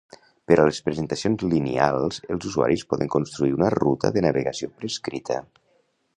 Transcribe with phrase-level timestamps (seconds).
[0.51, 5.41] Per a les presentacions lineals, els usuaris poden construir una ruta de navegació prescrita.